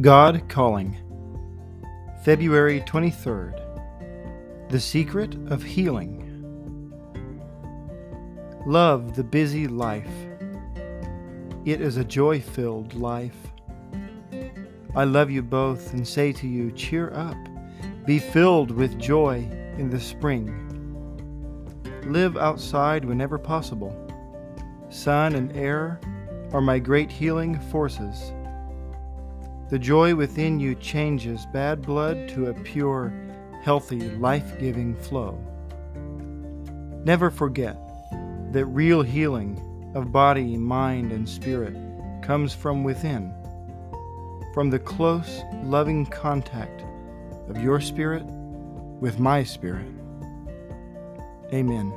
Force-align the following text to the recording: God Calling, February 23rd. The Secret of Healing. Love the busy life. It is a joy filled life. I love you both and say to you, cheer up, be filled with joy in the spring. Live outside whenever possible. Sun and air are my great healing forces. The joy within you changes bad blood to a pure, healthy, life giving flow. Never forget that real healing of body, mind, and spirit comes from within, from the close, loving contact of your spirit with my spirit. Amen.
God 0.00 0.48
Calling, 0.48 0.96
February 2.24 2.80
23rd. 2.80 3.60
The 4.68 4.80
Secret 4.80 5.36
of 5.52 5.62
Healing. 5.62 6.20
Love 8.66 9.14
the 9.14 9.22
busy 9.22 9.68
life. 9.68 10.10
It 11.64 11.80
is 11.80 11.96
a 11.96 12.04
joy 12.04 12.40
filled 12.40 12.94
life. 12.94 13.36
I 14.96 15.04
love 15.04 15.30
you 15.30 15.42
both 15.42 15.92
and 15.92 16.06
say 16.06 16.32
to 16.32 16.48
you, 16.48 16.72
cheer 16.72 17.14
up, 17.14 17.36
be 18.04 18.18
filled 18.18 18.72
with 18.72 18.98
joy 18.98 19.48
in 19.78 19.90
the 19.90 20.00
spring. 20.00 20.50
Live 22.06 22.36
outside 22.36 23.04
whenever 23.04 23.38
possible. 23.38 23.94
Sun 24.88 25.36
and 25.36 25.56
air 25.56 26.00
are 26.52 26.60
my 26.60 26.80
great 26.80 27.12
healing 27.12 27.60
forces. 27.70 28.32
The 29.70 29.78
joy 29.78 30.14
within 30.14 30.60
you 30.60 30.74
changes 30.74 31.46
bad 31.46 31.82
blood 31.82 32.28
to 32.30 32.46
a 32.46 32.54
pure, 32.54 33.12
healthy, 33.62 34.10
life 34.10 34.58
giving 34.60 34.94
flow. 34.94 35.38
Never 37.04 37.30
forget 37.30 37.76
that 38.52 38.66
real 38.66 39.02
healing 39.02 39.58
of 39.94 40.12
body, 40.12 40.56
mind, 40.56 41.12
and 41.12 41.28
spirit 41.28 41.74
comes 42.22 42.54
from 42.54 42.84
within, 42.84 43.32
from 44.52 44.70
the 44.70 44.78
close, 44.78 45.40
loving 45.62 46.06
contact 46.06 46.84
of 47.48 47.62
your 47.62 47.80
spirit 47.80 48.24
with 48.24 49.18
my 49.18 49.42
spirit. 49.42 49.86
Amen. 51.52 51.92